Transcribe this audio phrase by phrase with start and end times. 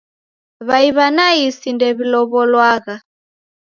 [0.67, 2.95] W'ai w'a naisi ndew'ilow'olwagha